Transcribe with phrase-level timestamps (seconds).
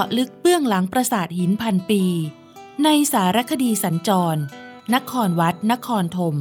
[0.00, 2.02] าะลึกเบื้องหลังปราสาทหินพันปี
[2.84, 4.36] ในสารคดีสัญจร
[4.94, 6.36] นครวัด นครธม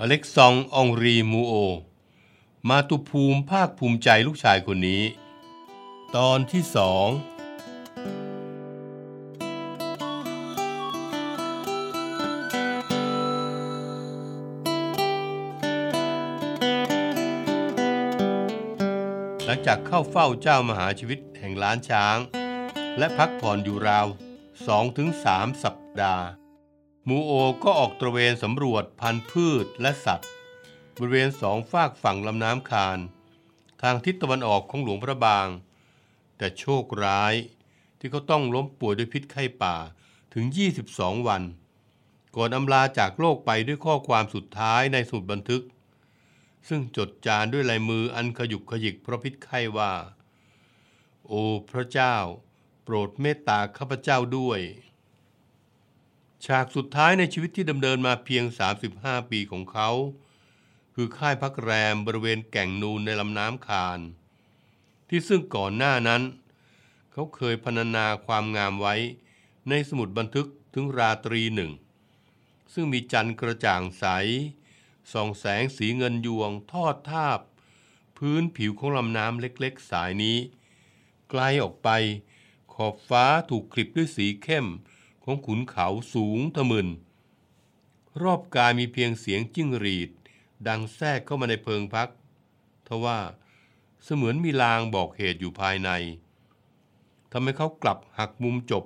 [0.00, 1.52] อเล็กซององรีมูโอ
[2.68, 5.02] มาตุภูมิภาคภูมิใจลูกชายคนนี้
[6.16, 7.06] ตอนที่สอง
[19.66, 22.18] จากเข้าเฝ้าเจ้ามหาชีวิตแห่งล้านช้าง
[22.98, 24.06] และพักผ่อนอยู่ราว
[24.84, 26.24] 2-3สัปดาห์
[27.08, 27.32] มูโอ
[27.64, 30.28] ก็ออกตระเวนสำรวจพันธุ์พืชและสัตว์
[30.98, 32.98] บริเวณสองฝากฝั่งลำน้ำคาน
[33.82, 35.48] ทางทิศตะวันออกของหลวงพระบาง
[36.36, 37.34] แต่โชคร้าย
[37.98, 39.76] ที่เขาต้องล้มป่วยด้วยพิษไข้ป่า
[40.34, 40.44] ถึง
[40.86, 41.42] 22 วัน
[42.36, 45.62] ก่อนอำลาจากโลกไปด้วยข้อความสุดท้ายในสมุดบันทึก
[46.68, 49.92] ซึ่งจดจานด้วยลายมืออันขยุกขยิกเพราะพิษไข้ว่า
[51.26, 52.16] โอ้พระเจ้า
[52.82, 54.60] โปรดเมตตาข้าพเจ้าด้วย
[56.46, 58.44] ฉากสุดท้ายในชีวิตที่ดำเนินมาเพียง
[58.86, 59.90] 35 ปีของเขา
[60.94, 64.00] คือค่ายพักแรมบริเวณแก่งนูนในลำน้ำคาน
[65.08, 66.22] ที่ซึ่งก่อนหน้านั้น
[67.12, 68.94] เขาเคยพรรณนาความงามไว้
[69.68, 71.70] ในสมุดบันทึกถึงราตรีหนึ่ง
[72.72, 74.04] ซึ่งมีจันทร์กระจ่างใส
[75.12, 77.40] ส่องแสงสีเงินยวงทอดทาบ
[78.18, 80.38] พื้นผิวของลำน้ำเล็กๆ สายนี้
[81.30, 81.88] ไกลออกไป
[82.72, 84.66] ขอบฟ้าถูกคลิปด้วยสีเข้ม
[85.24, 86.88] ของขุนเขาสูงทะมึน
[88.22, 90.10] รอบกายมีเพียงเสียงจิ้งหรีด
[90.66, 92.08] ดังแทรกเข้ามาในเพิงพัก
[92.86, 93.18] ทว่า
[94.04, 95.90] เสมือนมีลางบอกเหตุอยู่ภายใน
[97.32, 98.84] ทำให้เขากลับหักมุมจบ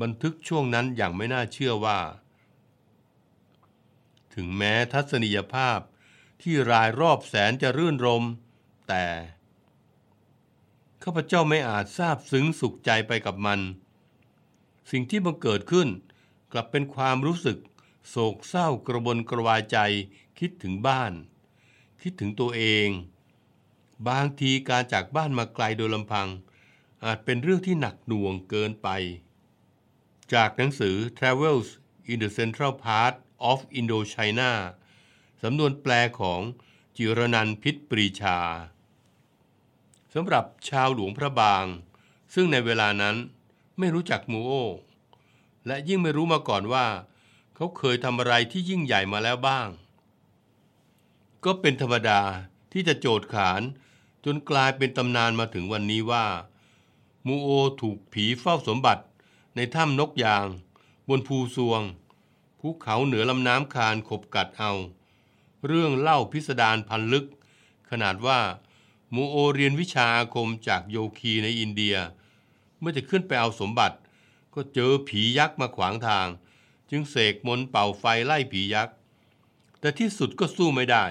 [0.00, 1.98] บันทึกช่วงนั้นอย่างไม่น่าเชื่อว่า
[4.36, 5.80] ถึงแม้ทัศนียภาพ
[6.42, 8.24] ที่รายรอบแสนจะรื่นรม
[8.88, 9.04] แต่
[11.02, 13.60] ข้าพเจ้าไม่อาจทราบซึ้งสุขใจไปกับมัน
[14.90, 15.88] สิ่งที่บังเกิดขึ้น
[16.52, 17.58] กลับเป็นความรู้สึก
[18.08, 19.78] โศกเศร้ากระบนกระวายใจ
[20.38, 21.12] คิดถึงบ้าน
[22.02, 22.88] คิดถึงตัวเอง
[24.08, 26.28] บางทีการจากบ้านมาไกลโดยลำพัง
[27.04, 28.88] อาจเป็นเรื่องที่หนักหน่วงเกินไป
[30.34, 31.68] จากหนังสือ Travels
[32.10, 33.14] in the Central Part
[33.50, 34.52] of Indochina
[35.42, 36.40] สำนวนแปลของ
[36.96, 38.38] จิรนันพิษปรีชา
[40.14, 41.64] สำหรับชาวหลวงพระบาง
[42.34, 43.16] ซึ่งในเวลานั้น
[43.78, 44.52] ไม่รู้จักมูโอ
[45.66, 46.86] และยิ่งไม่รู้มาก่อนว่า
[47.54, 49.68] เขาเคยทำอะไรที่ยิ่งใหญ่มาแล้วบ้าง
[51.44, 52.20] ก็เป็นธรรมดา
[52.72, 53.62] ที่จะโจดขาน
[54.24, 56.26] จนกลายเป็นตำนานมาถึงวันนี้ว่า
[57.26, 57.48] มูโอ
[57.80, 59.04] ถูกผีเฝ้าสมบัติ
[59.56, 60.46] ในถ้ำนกยาง
[61.08, 61.82] บนภูซวง
[62.68, 64.72] ภูเขาเหนือลำน้ำคานขบกัดเอา
[65.66, 67.26] เรื่องเล่าพิสดารพันลึก
[67.90, 68.40] ขนาดว่า
[69.14, 71.96] มูโอเรียนวิชาอาคมจากโยคีในอินเดีย
[72.78, 73.96] เมื่อจะขึ้นไปเอาสมบัติ
[74.54, 76.28] ก็เจอผียักษ์มาขวางทาง
[76.90, 78.94] จึงเสกมนเป่าไฟไล่ผียักษ์
[79.80, 81.04] แต่ที่สุดก็สู้ไม่ได้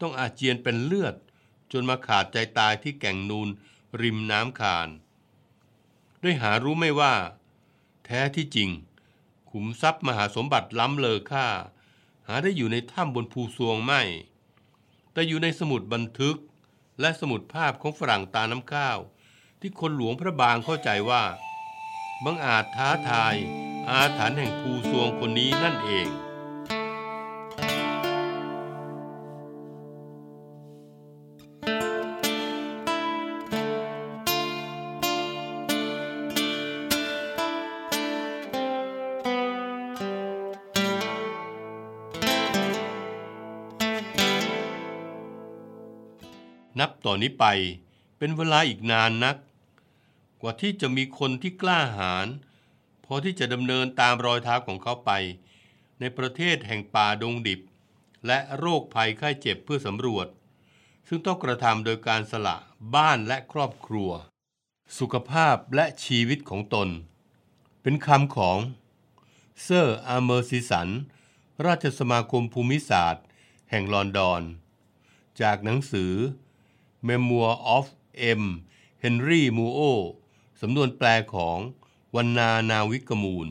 [0.00, 1.14] ต้องอาเจียนเป็นเลือด
[1.72, 3.48] จนมาขาดใจตายที่แก่งนูน
[4.02, 4.88] ริมน้ำคาน
[6.22, 7.14] ด้วยหารู้ไม่ว่า
[8.04, 8.70] แท้ที่จริง
[9.52, 11.46] ขุมทรัพย์มหาสมบัติล้ำเลอค่า
[12.28, 14.02] หาได้อยู่ในถ้ำบนภูสวงไม่
[15.12, 16.36] แต่อยู่ในสมุดบันทึก
[17.00, 18.98] และสมุดภาพของฝรั่งตาน้ำข้าว
[19.60, 21.24] ที่คนหลวงพระบางเข้าใจว่า
[22.24, 23.34] บังอาจท้าทาย
[23.90, 26.08] อาถรรพ์แห่งภูสวงคนนี้นั่นเอง
[47.04, 47.46] ต่อนนี้ไป
[48.18, 49.36] เป็นเวลาอีกนานนัก
[50.40, 52.26] กว่าที่จะมีคนที่กล้าหาญ
[53.04, 55.10] พอที่จะดำเนินตามรอยเท้าของเขาไป
[56.00, 57.60] ในประเทศแห่งป่าดงดิบ
[58.26, 60.26] และโรคภัยไข้เจ็บเพื่อสำรวจ
[61.08, 62.56] ซึ่งต้องกระทำโดยการสละ
[62.94, 64.10] บ้านและครอบครัว
[64.98, 66.88] สุขภาพและชีวิตของตน
[67.82, 68.58] เป็นคำของ
[69.62, 70.88] เซอร์อาร์เมอร์ซิสัน
[71.66, 73.24] ราชสมาคมภูมิศาสตร์
[73.70, 74.42] แห่งลอนดอน
[75.40, 76.12] จากหนังสือ
[77.08, 77.86] Memoir of
[78.40, 78.42] M.
[79.04, 79.80] Henry Muo
[80.60, 81.58] สำนวนแปลของ
[82.16, 83.48] วันนานาวิกมูล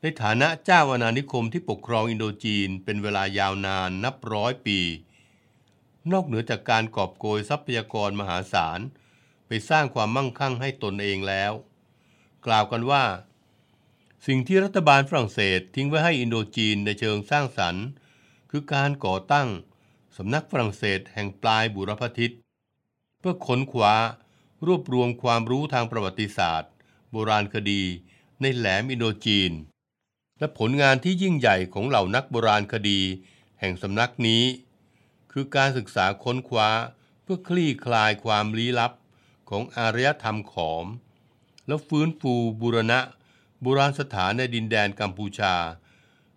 [0.00, 4.78] ในฐานะเจ้าอาณานิคมที่ปกครองอินโดจีนเป็นเวลายาวนานนับร้อยปี
[6.12, 8.80] นอกเหนือจากการกอบโกยทรัพยากรมหาศาล
[9.46, 11.52] ไปสร้างความมั่งคั่งให้ตนเองแล้ว
[12.46, 13.04] กล่าวกันว่า
[14.26, 17.86] สิ่งที่รัฐบาลฝรั่งเศสทิ้งไว้ให้อินโดจีนในเชิงสร้างสรรค์
[18.50, 19.48] คือการก่อตั้ง
[20.16, 22.30] สำนักฝรั่งเศสแห่งปลายบุรพทิศ
[23.18, 23.94] เพื่อค้นคว้า
[24.66, 26.72] รวบรวมความรู้ทางประวัติศาสตร์
[27.10, 27.82] โบราณคดี
[28.40, 29.52] ในแหลมอินโดจีน
[30.38, 33.00] และผลงานที่ยิ่งใหญ่ของเหล่านักโบราณคดี
[33.60, 34.44] แห่งสำนักนี้
[35.32, 36.68] คือการศึกษาค้นคว้า
[37.22, 38.92] เพื่อคลี่คลายความลี้ลับ
[39.50, 40.86] ของอารยธรรมขอม
[41.66, 43.00] แล้วฟื้นฟูบูรณะ
[43.62, 45.54] โบราณสถานในดินแดนกัมพูชา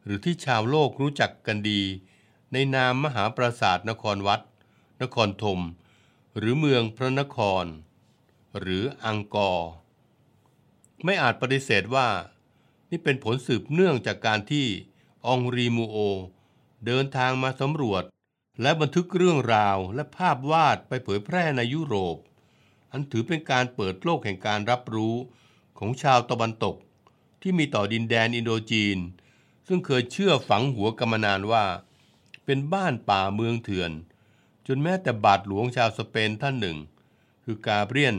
[0.04, 1.82] หรือที่ชาวโลกรู้จักกันดี
[2.54, 4.42] ในนามมหาปราสาทนครวัด
[5.02, 5.60] นครธม
[6.38, 7.66] หรือเมืองพระนคร
[8.60, 9.70] หรืออังกอร์
[11.04, 12.08] ไม่อาจปฏิเสธว่า
[12.90, 14.68] นี่เป็นผลสืบเนื่องจากการที่
[15.28, 15.98] องรีมูโอ
[16.86, 18.04] เดินทางมาสำรวจ
[18.62, 22.18] และบันทึกเรื่องราวและภาพวาดไปเผยแพร่ในยุโรป
[22.92, 25.16] อันถือเป็นการเปิดโลกแห่งการรับรู้
[25.80, 26.76] ของชาวตะวันตก
[27.42, 28.98] ที่มีต่อดินแดนอินโดจีน
[29.68, 31.66] ซึ่งเคยเชื่อฝังหัวกันมานานว่า
[32.46, 33.92] เป็นบ้านป่าเมืองเถื่อน
[34.68, 36.78] จนแม้แต่บาทหลวงชาวสเปนท่านหนึ่ง
[37.44, 38.16] คือกาเบรียล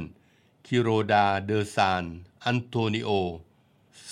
[0.66, 2.05] กิโรกาเดอซาน
[2.44, 3.11] อันโตนิโอ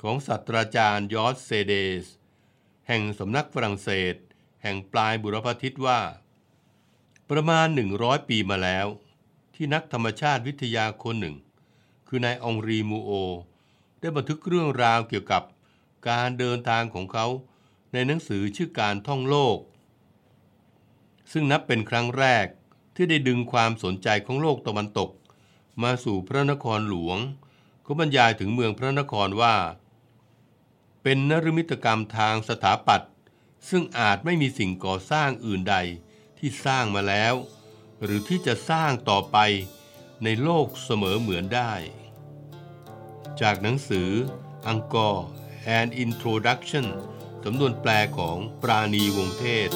[0.02, 1.74] ของศาสตราจารย์ยอสเซเด
[2.04, 2.06] ส
[2.88, 4.16] แห่งสำนักฝรั่งเศส
[4.64, 6.00] แห่งปลายบุรพทิศว่า
[7.30, 7.68] ประมาณ
[7.98, 8.88] 100 ปีมาแล้ว
[9.56, 11.36] ที่นักธรรมชาติวิทยาคนหนึ่ง
[12.16, 13.12] คือนายองรีมูโอ
[14.00, 15.44] ได้บันทึกเรื่องราวเกี่ยวกับ
[16.10, 17.28] การเดินทางของเขา
[17.94, 19.58] ในหนังสือชื่อการท่องโลก
[21.32, 22.46] ซึ่งนับเป็นครั้งแรก
[22.96, 25.10] ที่ได้ดึงความสนใจของโลกตะวันตก
[25.84, 27.18] มาสู่พระนครหลวง
[27.84, 29.56] เขาบรรยายถึงเมืองพระนครว่า
[31.04, 33.12] เป็นนรมิตกรรมทางสถาปัตย์
[33.70, 35.76] ซึ่งอาจไม่มีสิ่งก่อสร้างอื่นใด
[36.38, 37.34] ที่สร้างมาแล้ว
[38.04, 39.38] หรือที่จะสร้างต่อไป
[40.24, 41.74] ในโลกเสมอเหมือนได้
[43.42, 44.10] จากหนังสือ
[44.72, 45.18] Angkor
[45.78, 46.86] and Introduction
[47.44, 49.70] สำนวนแปลของปราณีวงเทศ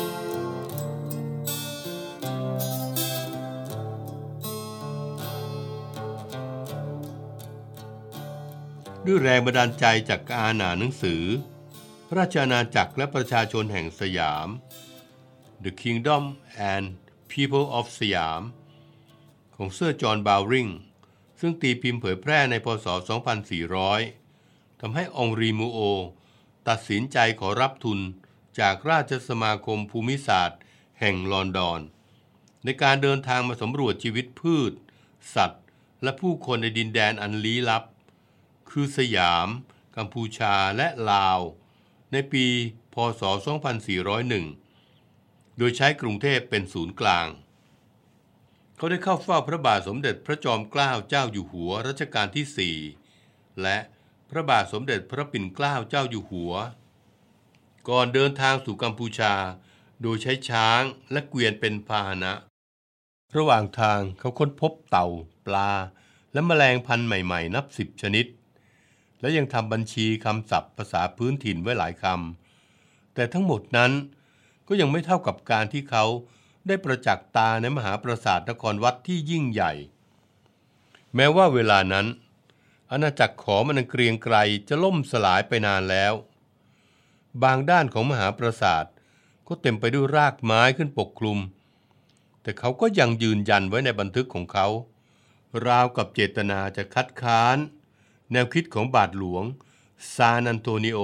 [9.05, 11.23] ด้วยแรงบันดาลใจจากการอ่านหนังสือ
[12.07, 14.47] พระราชอาณาจักรและประชาชนแห่งสยาม
[15.63, 16.23] The Kingdom
[16.71, 16.85] and
[17.31, 18.41] People of สยาม
[19.55, 20.67] ของเซอร์จอห์นบาวริง
[21.39, 22.87] ซึ่งตีพิมพ์เผยแพร่ในพศ
[23.63, 25.79] 2400 ทำให้อองรีมูโอต์
[26.67, 27.99] ตัดสินใจขอรับทุน
[28.59, 30.61] จากราชสมาคมภูมิศาสตร์
[30.99, 31.79] แห่งลอนดอน
[32.63, 34.71] ในการเดินทางมาสำรวจชีวิตพืช
[35.35, 35.63] สัตว์
[36.03, 37.83] และผู้คนในดินแดนอันลี้ลับ
[38.69, 39.47] คือสยาม
[39.95, 41.39] กัมพูชาและลาว
[42.11, 42.45] ในปี
[42.93, 43.21] พศ
[44.79, 47.27] 2401 โดยใช้กรุงเทพเป็นศูนย์กลาง
[48.77, 52.77] เขาได้เข้าเฝ้าพระบาทสมเด็จพระจอมเกล้าเจ้าอยู่หัวรัชกาลที่
[53.19, 53.77] 4และ
[54.29, 56.53] พระบาทสมเด็จพระปิ่นเกล้าเจ้าอยู่หัว
[57.89, 59.33] ก่อนเดินทางสู่กัมพูชา
[60.01, 60.81] โดยใช้ช้าง
[61.11, 62.33] และเกวียนเป็นพาหนะ
[63.37, 65.07] ระหว่างทางเขาค้นพบเต่า
[65.45, 65.71] ปลา
[66.33, 68.25] และแมลงพันธุ์ใหม่ๆ นับสิบชนิด
[69.21, 73.91] และยังทำบัญชีคำศัพท์ภาษาพื้นถิ่นไว้หลายคำแต่ทั้งหมดนั้น
[74.67, 76.05] ก็ยังไม่เท่ากับการที่เขา
[76.67, 79.73] ได้ประจักษ์ตาในมหาปราสาทนครวัดที่ยิ่งใหญ่
[81.15, 82.07] แม้ว่าเวลานั้น
[82.91, 84.35] อาณาจักรขอมันเกรียงไกร
[84.67, 86.13] จะล่มสลายไปนานแล้ว
[87.43, 88.85] บางด้านของมหาปราสาท
[89.47, 91.39] ก็เต็มไปด้วยรากไม้ขึ้นปกคลุม
[92.41, 94.67] แต่เขาก็ยังยืนยันไว้ในบันทึกของเขา
[95.65, 97.57] ราวกับเจตนาจะคัดค้าน
[98.31, 99.43] แนวคิดของบาทหลวง
[100.15, 100.99] ซานอันโตนิโอ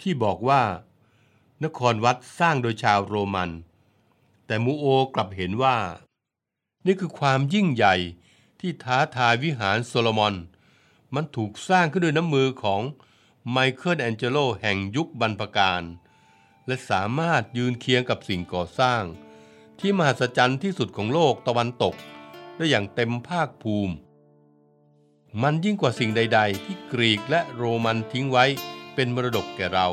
[0.00, 0.62] ที่บอกว่า
[1.64, 3.50] นครวัดสร้างโดยชาวโรมัน
[4.50, 5.78] แต่มูโอกลับเห็นว่า
[6.86, 7.94] นี่คือความยิ่งใหญ่
[8.60, 10.34] ที่ท้าทายวิหารโซโลมอน
[11.14, 12.82] มันถูกสร้างขึ้นด้วยน้ำมือของ
[13.50, 15.82] ไมเคิลแองเจโลแห่งยุคบรรพการ
[16.66, 19.02] และสามารถยืนเคียงกับสิ่งก่อสร้าง
[19.78, 21.94] ที่มหัศจรรย์ที่สุดของโลกตะวันตก
[22.56, 23.94] ได้อย่างเต็มภาคภูมิ
[25.42, 28.44] มันยิ่งกว่าสิ่งใด ๆ ที่กรีกและโรมันทิ้งไว้
[28.94, 29.88] เป็นมรดกแก่เรา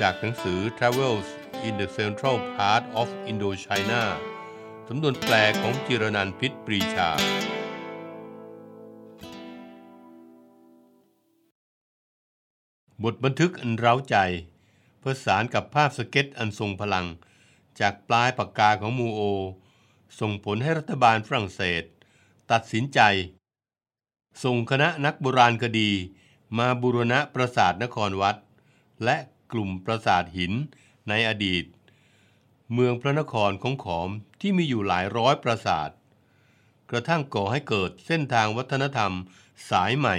[0.00, 1.28] จากหนังสือ Travels
[1.68, 4.04] in the Central Part of Indochina
[4.88, 7.08] สำนวนแปลของจิรนันพิษปรีชา
[13.04, 14.16] บทบันทึกอันเร้าใจ
[15.02, 17.06] ประสานกับภาพสเก็ตอันทรงพลัง
[17.80, 19.20] จากปลายปากกาของมูโอ
[20.20, 21.82] ส่งผลให้รัฐบาลฝรั่งเศส
[22.50, 23.00] ตัดสินใจ
[24.44, 25.90] ส่งคณะนักโบราณคดี
[26.58, 28.36] มาบูรณะปราสาทนครวัด
[29.04, 29.16] และ
[29.52, 30.52] กลุ่มปราสาทหิน
[31.10, 31.64] ในอดีต
[32.72, 34.08] เมืองพระนครของขอม
[34.40, 35.90] ที่มีอยู่หลายร้อยปราสาท
[36.90, 39.12] กระทั่งก่อให้เกิดเส้นทางวัฒนธรรม
[39.70, 40.16] สายใหม่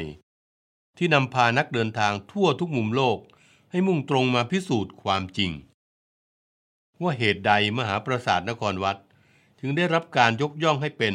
[0.98, 3.17] ที่นำพานักเดินทางทั่วทุกมุมโลก
[3.71, 5.51] ให้มุ่งตรงมาพิสูจน์ความจริง
[7.01, 8.98] ว่าเหตุใดมหาปราสาทนครวัด
[9.60, 11.13] ถึงได้รับการยกย่องให้เป็น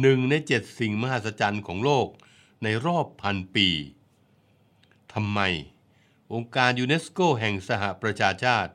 [0.00, 2.08] หนึ่งในเจ็ดสิ่งมหัศจรรย์ของโลก
[2.62, 3.68] ในรอบพันปี
[5.12, 5.40] ทำไม
[6.32, 8.72] องค์การยูเนสโกแห่งสหประชาชาติ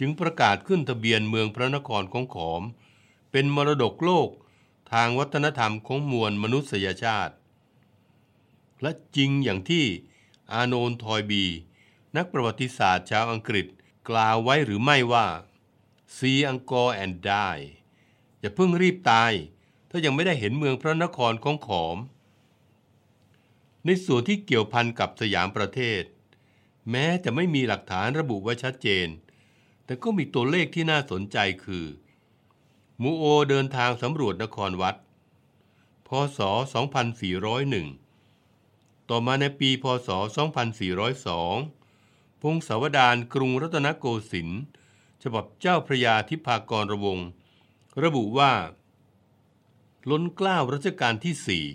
[0.00, 2.62] จึงประกาศขึ้นทะเบียนเมืองพระนครของขอม
[3.30, 4.28] เป็นมรดกโลก
[4.92, 7.34] ทางวัฒนธรรมของมวลมนุษยชาติ
[8.82, 9.84] และจริงอย่างที่
[10.52, 11.44] อาโนนทอยบี
[12.16, 13.66] นักประวัติศาสตร์ชาวอังกฤษ
[14.08, 15.26] กล่าวไว้หรือไม่ว่า
[16.16, 17.64] See Angkor and die
[18.40, 19.32] อย่าเพิ่งรีบตาย
[19.90, 21.96] ถ้ายังไม่ได้เห็นเมืองพระนครของขอม
[23.84, 26.02] ในส่วนที่เกี่ยวพันกับสยามประเทศ
[26.90, 29.08] แม้จะไม่มีหลักฐานระบุไว้ชัดเจน
[29.90, 31.86] แต่ก็มีตัวเลขที่น่าสนใจคือ
[33.02, 34.96] มูโอเดินทางสำรวจนครวัด
[36.06, 36.38] พศ
[37.34, 40.08] 2401 ต่อมาในปี พศ
[41.46, 44.62] 2402 พงศาวดารกรุงรัตนโกสินทร์
[45.22, 47.18] ฉบับเจ้าพระยาทิพากรระวง
[48.02, 48.52] ระบุว่า
[50.10, 51.66] ล้นเกล้ารัชกาลที่สี่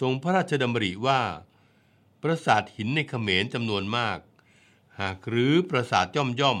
[0.00, 1.20] ทรงพระราชดำริว่า
[2.22, 4.18] ปราสาทหินในเขมรจำนวนมาก
[5.00, 6.60] หากหรือปราสาทย่อมย่อม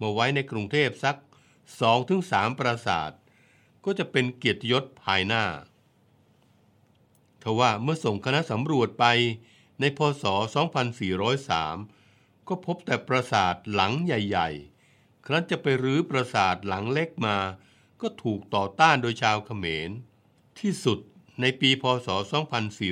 [0.00, 1.16] มาไว้ในกรุงเทพสัก
[1.80, 3.12] สองถึงสามปราสาท
[3.84, 5.44] ก็จะเป็นเกียรติยศภายหน้า
[7.42, 9.04] ทว่าเมื่อส่งคณะสำรวจไป
[9.80, 10.24] ในพศ
[11.76, 17.36] 2403 ก็พบแต่ปราสาทหลังใหญ่ๆ ครั้นจะไปรื้อปราสาทหลังเล็กมา
[18.00, 19.90] ก็ถูกต่อต้านโดยชาวเขมร
[20.58, 20.98] ที่สุด
[21.40, 22.08] ในปีพศ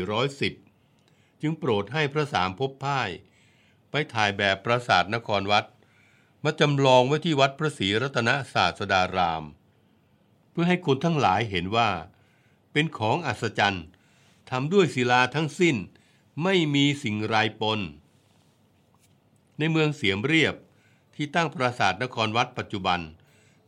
[0.05, 3.11] 2410 จึงโปรดให้พระสามภพพ่าย
[3.91, 5.65] ไปถ่ายแบบปราสาทนครวัด
[6.45, 9.45] มาจำลองไว้ที่วัดพระศรีรัตนศาสดาราม
[10.51, 11.91] เพื่อให้คนทั้งหลายเห็นว่า
[12.73, 13.87] เป็นของอัศจรรย์
[14.51, 15.77] ทำด้วยศิลาทั้งสิ้น
[16.43, 17.81] ไม่มีสิ่งรายปน
[19.59, 20.55] ในเมืองเสียมเรียบ
[21.15, 23.01] ที่ตั้งปราสาทนครวัดปัจจุบัน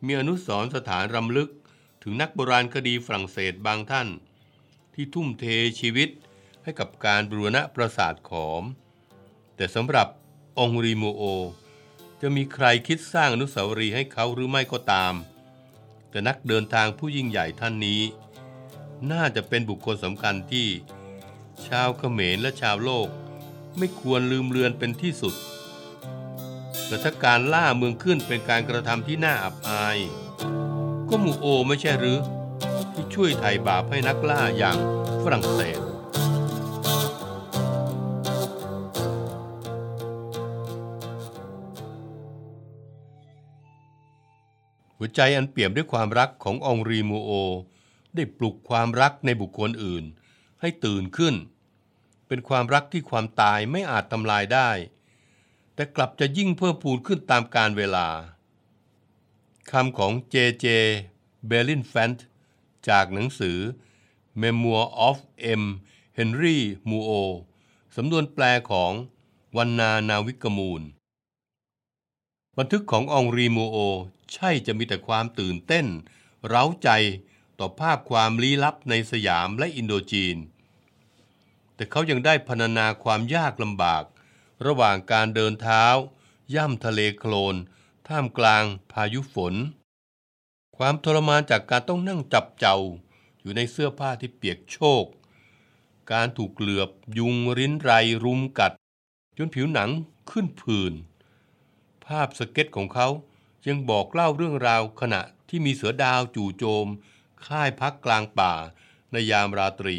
[0.05, 1.51] มีอนุสรสถานรำลึก
[2.03, 4.09] ถึงนักโบราณคดีฝรั่งเศสบางท่าน
[4.95, 5.45] ที่ทุ่มเท
[5.81, 6.09] ชีวิต
[6.63, 8.65] ให้กับการบรูรณะปราสาทขอม
[9.57, 10.09] แต่สำหรับ
[10.59, 11.23] องรีโมโอ
[12.21, 15.15] จะมีใครคิดสร้างอนุสาวรีย์ให้เขาหรือไม่ก็ตาม
[16.11, 18.03] แต่นักเดินทางผู้ยิ่งใหญ่ท่านนี้
[19.11, 20.69] น่าจะเป็นบุคคลสำคัญที่
[21.67, 23.09] ชาวเขมรและชาวโลก
[23.79, 25.35] ไม่ควรลืมเลือนเป็นที่สุด
[26.87, 29.99] แต่ถ้าการล่าเมืองขึ้นเป็นการกระทำที่น่าอับอาย
[31.09, 32.19] ก็มูโอไม่ใช่หรือ
[32.93, 34.77] ที่ช่วยไถ่บาปให้นักล่าอย่าง
[35.23, 35.81] ฝรั่งเศส
[44.97, 47.31] หัวใจอันเปี่ยมด้วยความรักขององรีมูโอ
[48.15, 50.05] ได้ปลุกความรักในบุคคลอื่น
[50.61, 51.35] ให้ตื่นขึ้น
[52.27, 54.71] เป็นความรักที่ความตายไม่อาจทำลายได้
[55.75, 58.09] แต่กลับจะยิ่งเพิ่มพูนขึ้นตามกาลเวลา
[59.71, 60.67] คำของเจเจ
[61.47, 62.27] เบลฟินแฟนต์
[62.89, 63.59] จากหนังสือ
[64.41, 65.19] Memoir of
[65.61, 65.63] M.
[66.19, 66.59] Henri
[66.91, 67.11] Mouhot
[67.97, 68.93] สำนวนแปลของ
[69.57, 70.83] วรรณานาวิกมูล
[72.59, 73.77] บันทึกของอองรีมูโอต์
[74.33, 75.87] ใช่จะมีแต่ความตื่นเต้น
[76.47, 76.91] เร้าใจ
[77.59, 80.37] ต่อภาพความลี้ลับในสยามและอินโดจีน
[81.75, 84.05] แต่เขายังได้พรรณนาความยากลำบาก
[84.67, 85.85] ระหว่างการเดินเท้า
[86.55, 87.55] ย่ำทะเลโคลน
[88.09, 89.55] ท่ามกลางพายุฝน
[90.77, 92.79] ความทรมานจากการต้องนั่งจับเจ้า
[93.41, 95.05] อยู่ในเสื้อผ้าที่เปียกโชก
[96.13, 97.91] การถูกเหลือบยุงริ้นไร
[98.25, 98.73] รุมกัด
[99.37, 99.91] จนผิวหนัง
[100.31, 100.93] ขึ้นผื่น
[102.09, 103.09] ภาพสเก็ตของเขา
[103.69, 106.87] ยังบอกเล่าเรื่องราวขณะที่มีเสือดาวจู่โจม
[107.47, 108.53] ค่ายพักกลางป่า
[109.13, 109.99] ในยามราตรี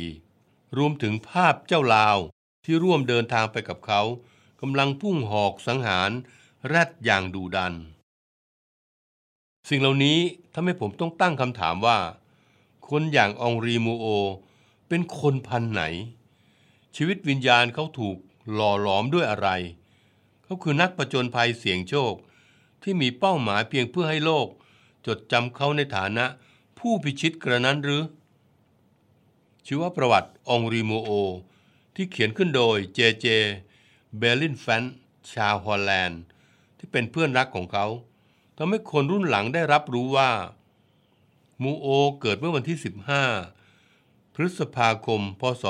[0.78, 2.18] รวมถึงภาพเจ้าลาว
[2.66, 4.02] ที่ร่วมเดินทางไปกับเขา
[4.62, 6.12] กำลังพุ่งหอกสังหาร
[6.68, 7.74] แรดอย่างดูดัน
[9.70, 10.20] สิ่งเหล่านี้
[10.54, 12.00] ทำให้ผมต้องตั้งคำถามว่า
[12.90, 14.06] คนอย่างองรีมูโอ
[14.88, 15.82] เป็นคนพันไหน
[16.96, 18.18] ชีวิตวิญญาณเขาถูก
[18.54, 19.50] หล่อหลอมด้วยอะไร
[20.48, 22.14] เขาคือนักประจนภัยเสี่ยงโชค
[22.84, 24.48] ที่มีเป้าหมายเพียงเพื่อให้โลก
[25.08, 26.26] จดจำเขาในฐานะ
[26.80, 28.04] ผู้พิชิตกระนั้นหรือ
[29.66, 31.10] ชีวประวัติองรีมูโอ
[31.96, 33.28] ที่เขียนขึ้นโดยเจเจ
[34.18, 34.84] เบลลินแฟน
[35.34, 36.22] ชาวฮอลแลนด์
[36.78, 37.86] ที่เป็นเพื่อนรักของเขา
[38.58, 40.32] ทำให้คนรุ่นหลังได้รับรู้ว่า
[41.64, 41.88] มูโอ
[42.22, 42.78] เกิดเมื่อวันที่
[43.56, 45.64] 15 พฤษภาคม พศ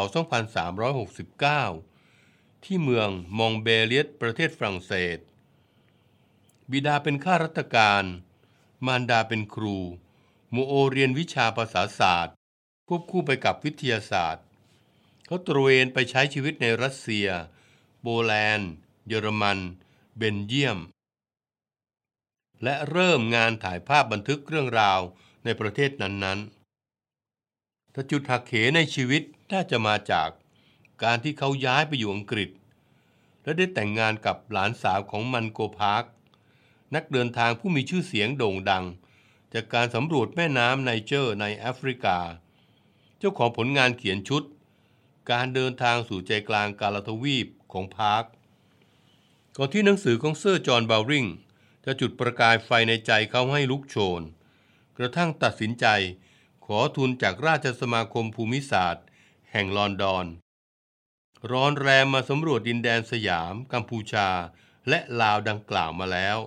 [1.57, 1.96] 2369
[2.63, 3.09] ที่เมือง
[3.39, 5.17] มองเบเลียตประเทศฝรั่งเศส
[6.71, 8.03] บิดาเป็นข้าราชการ
[8.85, 9.77] มารดาเป็นครู
[10.53, 12.35] มูโอเรียนวิชาภาษาศาสตร์
[12.87, 14.43] ควบคู่ไปกับวิทยาศาสตร์
[15.25, 17.27] เขาตระเวนไปใช้ชีวิตในรัสเซีย
[18.01, 18.71] โปแลนด์
[19.07, 19.59] เยอรมัน
[20.17, 20.79] เบนเยียม
[22.63, 24.99] และเริ่มงานถ่ายภาพบันทึกเรื่องราว
[25.43, 30.29] ในประเทศนั้นๆแต่จุดหักเหในชีวิตน่าจะมาจาก
[31.03, 32.49] การที่เขาย้ายไปอยู่อังกฤษ
[33.43, 36.03] และได้แต่งงานกับหลานสาวของมังโกพาร์ค
[36.95, 38.85] นักเดินทางผู้มีชื่อเสียงโด่งดัง
[39.53, 42.17] จากการสำรวจแม่น้ำไนเจอร์ในแอฟริกา
[43.17, 44.43] เจ้าของผลงานเขียนชุด
[45.31, 48.23] การเดินทางสู่ใจกลางกาฬทวีปของพาร์ค
[49.57, 51.25] ก่อนที่หนังสือของเซอร์จอห์นบาวริง
[51.85, 54.21] จะจุดประกายไฟในใจเขาให้ลุกโชน
[54.97, 55.85] กระทั่งตัดสินใจ
[56.65, 59.05] ขอทุนจากราชสมาคมภูมิศาสตร์
[59.51, 60.25] แห่งลอนดอน
[61.51, 64.29] ร้อนแรมมาสำรวจดินแดนสยาม กัมพูชา
[64.89, 66.37] และลาวดังกล่าวมาแล้ว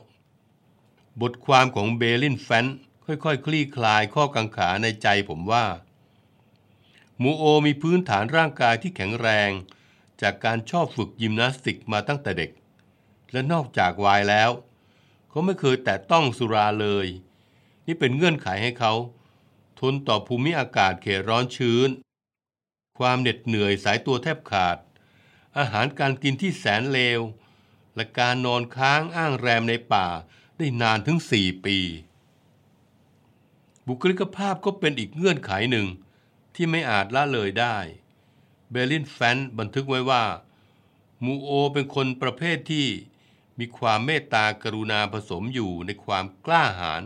[1.21, 2.67] บทความของเบลินแฟน
[3.07, 5.65] ค่อยๆคคลี่คลายข้อกังขาในใจผมว่า
[7.23, 9.51] มูโอมีพื้นฐานร่างกายที่แข็งแรง
[10.23, 12.51] จากการชอบฝึกยิมนาสติกมาตั้งแต่เด็ก
[13.33, 14.51] และนอกจากวายแล้ว
[15.29, 17.07] เขาไม่เคยแตะต้องสุราเลย
[17.87, 18.93] นี่เป็นเงื่อนไขให้เขา
[19.81, 21.91] ทนต่อภูมิอากาศเขตร้อนชื้น
[22.99, 24.77] ความเหน็ดเหนื่อยสายตัวแทบขาด
[25.59, 27.21] อาหารการกินที่แสนเลว
[27.95, 30.07] และการนอนค้างอ้างแรมในป่า
[30.57, 31.79] ได้นานถึงสี่ปี
[33.87, 35.87] บุคลิกภาพก็เป็นอีกเงื่อนไขหนึ่ง
[36.55, 37.77] ที่ไม่อาจละเลยได้
[38.71, 40.25] เบลินแฟนบันทึกไว้ว่า
[41.25, 42.87] มูโอเป็นคนประเภทที่
[43.59, 47.03] มีความเมตตากรุณาผสมอยู่ในความกล้าหาญ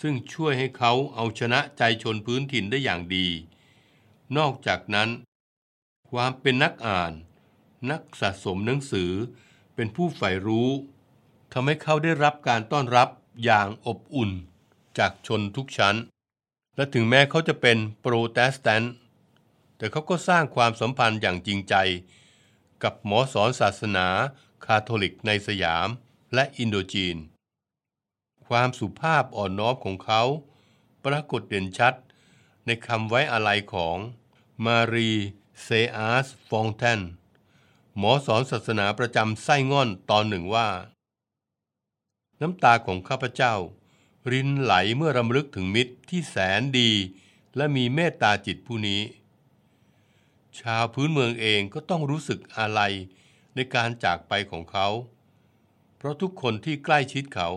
[0.00, 3.26] ซึ่งช่วยให้เขาเอาชนะใจชนพื้นถิ่นได้อย่างดี
[4.36, 5.08] นอกจากนั้น
[6.10, 7.12] ความเป็นนักอ่าน
[7.90, 9.12] นักสะสมหนังสือ
[9.74, 10.70] เป็นผู้ใฝ่รู้
[11.52, 13.08] ทำให้เขาได้รับการต้อนรับ
[13.44, 14.30] อย่างอบอุ่น
[14.98, 15.96] จากชนทุกชั้น
[16.76, 18.94] และถึงแม้เขาจะเป็นโปรเตสแตนต์
[19.76, 21.74] แต่เขาก็สร้างความสัมพันธ์อย่างจริงใจ
[22.82, 24.06] กับหมอสอนศาสนา
[24.64, 25.88] คาทอลิกในสยาม
[26.34, 27.16] และอินโดจีน
[28.48, 30.22] ความสุภาพอ่อนน้อมของเขา
[31.04, 31.94] ปรากฏเด่นชัด
[32.66, 33.96] ในคำไว้อาลัยของ
[34.64, 35.10] มารี
[35.62, 37.00] เซอาร์สฟองแทน
[37.98, 40.68] หมอสอนศาสนาประจำไซ่ง่อนตอนหนึ่งว่า
[42.40, 43.54] น้ำตาของข้าพเจ้า
[44.32, 46.90] รินไหลเมื่อรำลึกถึงมิตรที่แสนดี
[47.56, 49.00] และมีเมตตาจิตผู้นี้
[50.60, 52.94] ชาวพื้นเมืองเองก็ต้องรู้สึกอาลัย
[53.54, 54.88] ในการจากไปของเขา
[55.96, 57.48] เพราะทุกคนที่ใกล้ชิดเขา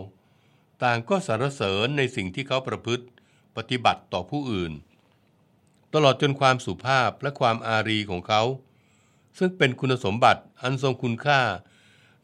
[0.82, 3.06] ต่างก็สรรเสริญในสิ่งที่เขาประพฤติ
[3.56, 4.72] ปฏิบัติต่อผู้อื่น
[5.94, 8.42] ตลอดจนความสุภาพและความอารีของเขา
[9.38, 11.40] ซึ่งเป็นคุณสมบัติอันทรงคุณค่า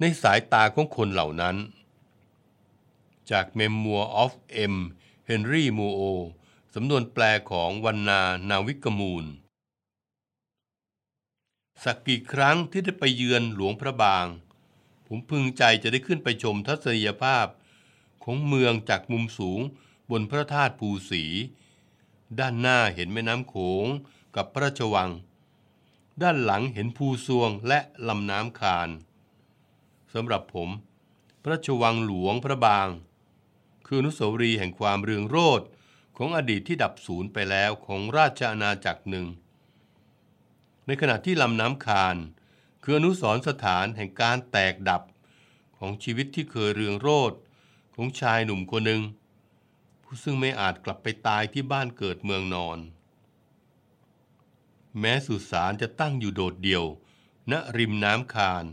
[0.01, 1.57] ในสายตาของคนเหล่านั้น
[3.31, 4.33] จาก Memoir of
[4.73, 4.75] M.
[5.29, 6.03] Henry m o o
[6.75, 9.25] สำนวนแปลของวันนานาวิกมูล
[11.85, 14.27] สักกี่ครั้งที่ได้ไปเยือนหลวงพระบาง
[15.07, 17.47] ผมพึงใจจะได้ขึ้นไปชมทัศนียภาพ
[18.25, 19.61] ของเมืองจากมุมสูง
[20.11, 21.25] บนพระธาตุภูสี
[22.39, 23.87] ด้านหน้าเห็นแม่น้ำโขง
[24.37, 25.11] กับพระราชวัง
[26.23, 28.89] ด้านหลังเห็นภูซวงและลำน้ำคาน
[30.15, 30.69] สำหรับผม
[31.43, 32.89] พระราชวังหลวงพระบาง
[33.87, 35.63] คืออนุสาวรีย์แห่งความเรืองโรด
[36.17, 39.27] ของอดีตที่ดับสูญไปแล้วของราชอาณาจักรหนึ่ง
[40.87, 42.17] ในขณะที่ลำน้ำคาน
[42.83, 45.03] คืออนุสรสถานแห่งการแตกดับ
[45.77, 47.33] ของชีวิตที่เคยเรืองโรด
[47.95, 49.03] ของชายหนุ่มคนหนึ่ง
[50.03, 52.79] ผู้ซึ่งไม่อาจกลับไปตายที่บ้านเกิดเมืองนอน
[55.01, 56.85] แม้สุสานจะตั้งอยู่โดดเดี่ยว
[57.51, 58.65] ณริมน้ำคาน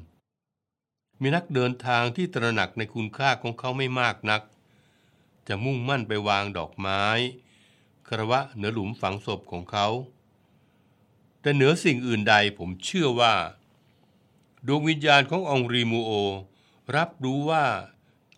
[1.22, 4.42] มีนักเดินทางที่ตระหนักในคุณค่าของเขาไม่มากนัก
[5.48, 7.04] จะมุ่งมั่นไปวางดอกไม้
[8.08, 9.88] คารวะเหนือหลุมฝังศพของเขา
[11.42, 13.34] แต่เหนือสิ่งอื่นใดผมเชื่อว่า
[14.68, 16.12] ดวงวิญญาณขององรีมูโอ
[16.96, 17.66] รับรู้ว่า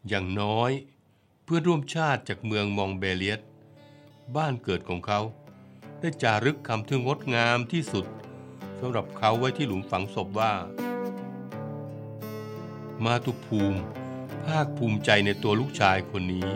[0.08, 0.72] อย่างน้อย
[1.44, 3.42] เพื่อนร่วมชาติจากเมืองมองเบเลียส
[4.36, 5.20] บ้านเกิดของเขา
[6.00, 8.06] ได้จารึกคำที่งดงามที่สุด
[8.80, 10.54] สำหรับเขาไว้ที่หลุมฝังศพว่า
[13.04, 13.80] มาตุภูมิ
[14.46, 16.48] ภาคภูมิใจในตัวลูกชายคนนี้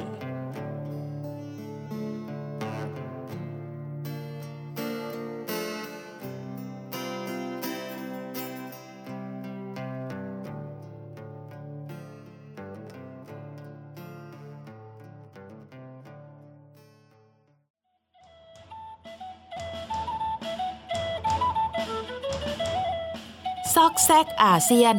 [24.25, 24.95] กแซกอาเซียน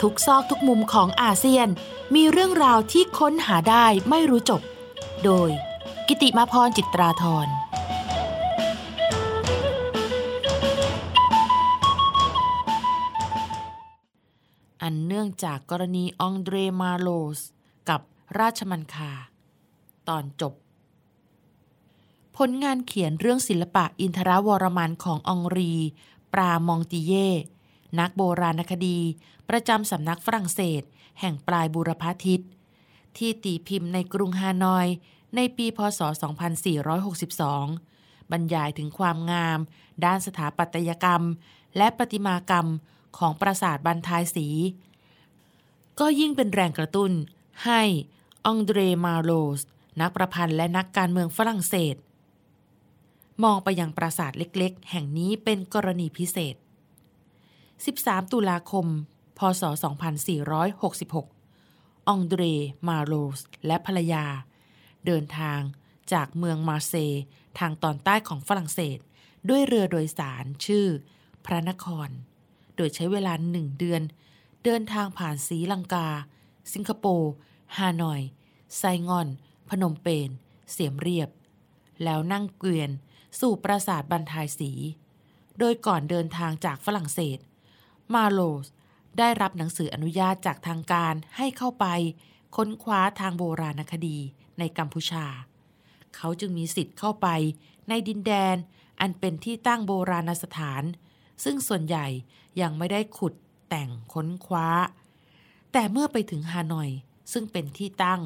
[0.00, 1.68] ทุกซอกทุกมุมของอาเซียน
[2.14, 4.62] มีเรื่องราวที่ค้นหาได้ไม่รู้จบ
[5.24, 5.50] โดย
[6.08, 7.48] กิติมาพรจิตราธร
[14.82, 17.08] อันเนื่องจากกรณีองเดรมาโล
[17.38, 17.40] ส
[17.88, 18.00] กับ
[18.38, 19.12] ราชมันคา
[20.08, 20.54] ตอนจบ
[22.36, 25.72] ผลงานเขียนเรื่องศิลปะอินทรวรมันขององรี
[26.32, 27.30] ปรามองติเย่
[28.00, 28.98] นักโบราณคดี
[29.48, 30.82] ประจำสำนักฝรั่งเศส
[31.20, 32.42] แห่งปลายบูรพาทิต
[33.18, 34.86] ที่ตีพิมพ์ในกรุงฮานอย
[35.36, 36.00] ในปีพศ
[37.60, 39.58] 2462 บรรยายถึงความงาม
[40.04, 41.22] ด้านสถาปัตยกรรม
[41.76, 42.66] และประติมากรรม
[43.18, 44.46] ของปราสาทบันทายสี
[46.00, 47.12] ก็ยิ่งเป็นแรงกระตุ้น
[47.64, 47.82] ให้
[48.46, 49.60] องเดรมาโลส
[50.00, 51.96] นักประพันธ์และนักการเมืองฝรั่งเศส
[53.42, 56.54] มองไปยังปราสาทเล็กๆ แห่งนี้เป็นกรณีพิเศษ
[57.82, 58.86] 13 ตุลาคม
[59.38, 59.62] พศ
[61.46, 62.42] 2466 องเดร
[62.88, 64.24] มาโรส และภรรยา
[65.06, 65.60] เดินทาง
[66.12, 66.94] จากเมืองมาเซ
[67.58, 68.98] ทางตอนใต้ของฝรั่งเศส
[69.48, 70.86] ด้วยเรือโดยสารชื่อ
[71.44, 72.08] พระนคร
[72.76, 74.02] โดยใช้เวลาหนึ่งเดือน
[74.64, 76.08] เดินทางผ่านสีลังกา
[76.72, 77.32] สิงคโปร์
[77.76, 78.20] ฮานอย
[78.76, 79.28] ไซงอน
[79.68, 80.30] พนมเปญ
[80.72, 81.30] เสียมเรียบ
[82.04, 82.90] แล้วนั่งเกวียน
[83.40, 84.70] สู่ปราสาทบันทายสี
[85.58, 87.38] โดยก่อนเดินทางจากฝรั่งเศส
[88.12, 88.66] มาโลส
[89.18, 91.86] ได้รับหนังสืออนุญาตจากทางการให้เข้าไป
[92.56, 94.18] ค้นคว้าทางโบราณคดี
[94.58, 95.26] ในกัมพูชา
[96.16, 97.28] เขาจึงมีสิทธิ์เข้าไป
[97.88, 98.56] ในดินแดน
[99.00, 100.82] อันเป็นที่ตั้งโบราณสถาน
[101.44, 102.06] ซึ่งส่วนใหญ่
[102.60, 103.34] ยังไม่ได้ขุด
[103.68, 104.68] แต่งค้นคว้า
[105.72, 106.90] แต่เมื่อไปถึงฮานอย
[107.32, 108.20] ซึ่งเป็นที่ตั้ง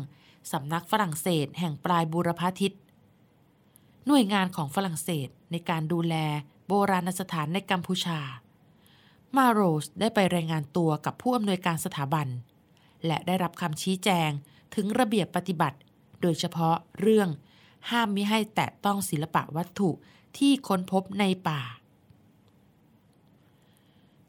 [0.52, 2.74] สำนักฝรั่งเศสแห่งปลายบูรพาทิต
[4.06, 6.14] หน่วยงานของฝรั่งเศสในการดูแล
[6.68, 8.20] โบราณสถานในกัมพูชา
[9.36, 12.28] มาโรสได้ไปรายงานตัวกับผู้อำนวยการสถาบัน
[13.06, 14.30] และได้รับคำชี้แจง
[14.74, 15.78] ถึงระเบียบปฏิบัติ
[16.22, 17.28] โดยเฉพาะเรื่อง
[17.90, 19.90] ห้ามมิให้แตะต้องศิลปะวัตถุ
[20.38, 21.60] ที่ค้นพบในป่า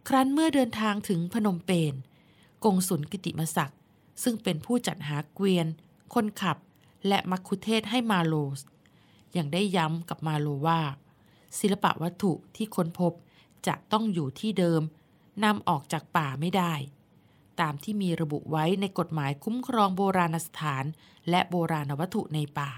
[0.07, 1.93] ครั้นเมื่อเดินทางถึงพนมเปญ
[2.63, 3.79] กงสุลกิติมศักดิ์
[4.23, 5.67] ซึ่งเป็นผู้จัดหาเกวียน
[6.13, 6.57] คนขับ
[7.07, 8.59] และมักคุเทศให้มาโลส
[9.37, 10.81] ยังได้ย้ำกับมาโลว่า
[11.59, 13.13] ศิลปะวัตถุที่ค้นพบ
[13.67, 14.81] จะต้องอยู่ที่เดิม
[15.43, 16.73] นำออกจากป่าไม่ได้
[17.61, 20.85] ตามที่มีระบุไว้ในกฎหมายคุ้มครองโบราณสถาน
[21.29, 22.71] และโบราณวัตถุในป่า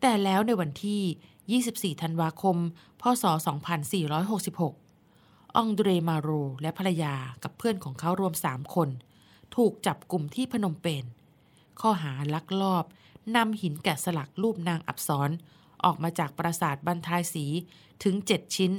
[0.00, 2.56] แต่แล้วในวันที่ 24 ธันวาคม
[3.00, 3.24] พศ
[4.80, 6.28] 2466 องเดรมาโร
[6.62, 8.88] และภรรยากับเพื่อนของเขารวมสามคน
[9.56, 11.04] ถูกจับกลุ่มที่พนมเปญ
[11.80, 12.84] ข้อหาลักลอบ
[13.36, 15.30] นำหินแกะสลักรูปนางอับสร
[15.84, 17.46] ออกมาจากปราสาทบันทายสี
[18.04, 18.72] ถึงเจ็ดชิ้น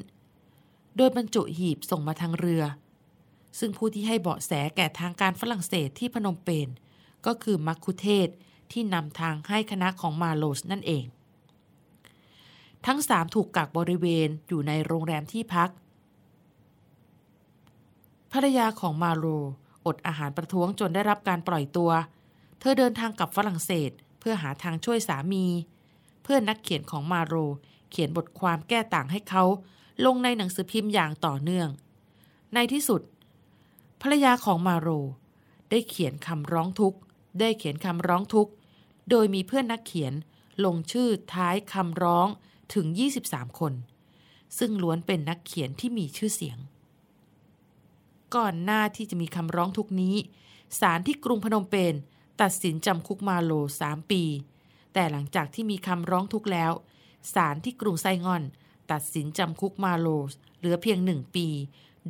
[0.98, 2.64] โดยบรรจุหีบส่งมาทางเรือ
[3.60, 6.70] ซึ่งผู้ที่ให้เบาะแสแก่ทางการฝรั่งเศสที่พนมเปญ
[7.26, 8.28] ก็คือมักคุเทศ
[8.72, 11.06] ที่นำทางให้คณะของมาโลสนั่นเอง
[12.86, 15.70] ทั้งสามถูกกักบริเวณอยู่ในโรงแรมที่พัก
[18.32, 19.26] ภรรยาของมาโล
[19.86, 21.92] อดอาหารประท้วงจนได้รับการปล่อยตัว
[22.60, 25.46] เธอเดินทางกลับฝรั่งเศสเพื่อหาทางช่วยสามี
[26.24, 27.36] เพื่อนนักเขียนของมาโร
[27.92, 29.44] เขียนบทความแก้ต่างให้เขา
[30.06, 31.70] ลงในหนังสือพิมพ์อย่างต่อเนื่อง
[32.54, 33.02] ในที่สุด
[34.02, 34.90] ภรรยาของมาโร
[35.70, 37.00] ได้เขียนคำร้องทุกข์
[37.40, 38.52] ได้เขียนคำร้องทุกข์
[39.10, 40.14] โดยมีเพื่อนนักเขียน
[40.66, 42.28] ลงชื่อท้ายคำร้อง
[42.74, 42.86] ถึง
[43.24, 43.74] 23 คน
[44.58, 46.58] ซึ่งล้วนเป็นนักเขียนที่มีชื่อเสียง
[48.36, 50.16] ก่อนหน้าที่จะมีคำร้องทุกนี้
[50.80, 51.94] ศาลที่กรุงพนมเปญ
[52.42, 54.24] ตัดสินจำคุกมาโลสามปี
[54.94, 56.72] แต่หลังจากที่มีคำร้องทุกข์แล้ว
[57.34, 58.44] ศาลที่กรุงไซงอน
[58.92, 61.48] ตัดสินจำคุกมาโลสเหลือเพียงหนึ่งปี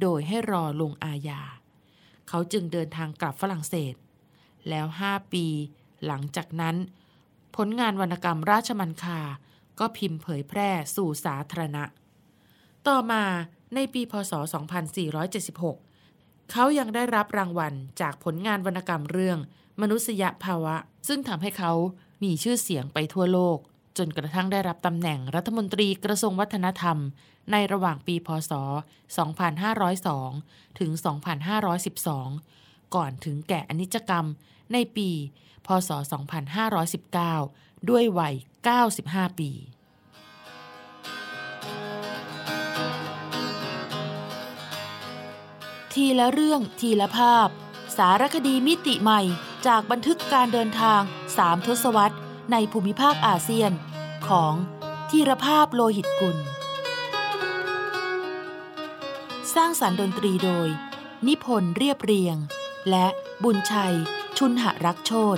[0.01, 1.41] โดยให้รอลงอาญา
[2.27, 3.95] เขาจึงเดินทางกลับฝรั่งเศส
[4.69, 5.45] แล้วห้าปี
[6.05, 6.75] หลังจากนั้น
[7.55, 9.19] ผลงานวรรณกรรมราชมันคา
[9.79, 11.83] ก็พิมพ์เผยแพร่สู่สาธารณะ
[12.87, 13.23] ต่อมา
[13.75, 14.33] ในปีพศ
[15.17, 19.37] 2476 เขายังได้รับรางวัลจากผลงานวรรณกรรมเรื่อง
[19.81, 20.75] มนุษยภาวะ
[21.07, 21.73] ซึ่งทำให้เขา
[22.23, 23.57] มีชื่อเสียงไปทั่วโลก
[23.97, 26.97] จนกระทั่งได้รับตำแหน่งรัฐมนตรีกระทรวงวัฒนธรรม
[27.51, 28.51] ในระหว่างปีพศ
[30.21, 30.91] 2502 ถึง
[32.13, 34.25] 2512 ก่อนถึงแก่อนิจกรรม
[34.73, 35.09] ในปี
[35.67, 35.89] พศ
[37.29, 38.35] 2519 ด้วยวัย
[38.87, 39.51] 95 ปี
[45.93, 47.47] ทีละเรื่องทีละภาพ
[47.97, 49.21] สารคดีมิติใหม่
[49.67, 51.01] จากบันทึกการเดินทาง
[51.37, 52.17] สามทศวรรษ
[52.51, 53.71] ในภูมิภาคอาเซียน
[54.27, 54.53] ของ
[55.09, 56.37] ธีรภาพโลหิตกุล
[59.55, 60.69] สร้างสารรค์ดนตรีโดย
[61.27, 62.37] นิพนธ์เรียบเรียง
[62.89, 63.07] และ
[63.43, 63.95] บุญชัย
[64.37, 65.37] ชุนหรักโชต